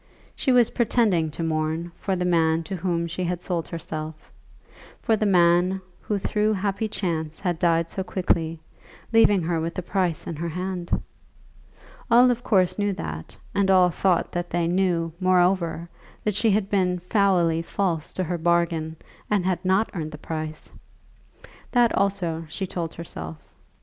[0.35, 4.31] She was pretending to mourn for the man to whom she had sold herself;
[4.99, 8.59] for the man who through happy chance had died so quickly,
[9.13, 11.03] leaving her with the price in her hand!
[12.09, 15.87] All of course knew that, and all thought that they knew, moreover,
[16.23, 18.95] that she had been foully false to her bargain,
[19.29, 20.67] and had not earned the price!
[21.73, 23.37] That, also, she told herself.